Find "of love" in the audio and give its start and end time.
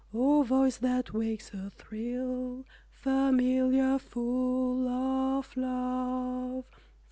4.87-6.65